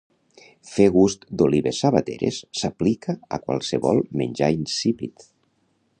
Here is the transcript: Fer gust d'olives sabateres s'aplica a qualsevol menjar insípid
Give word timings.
Fer 0.69 0.87
gust 0.95 1.27
d'olives 1.41 1.81
sabateres 1.85 2.39
s'aplica 2.61 3.15
a 3.37 3.41
qualsevol 3.45 4.05
menjar 4.23 4.51
insípid 4.61 5.33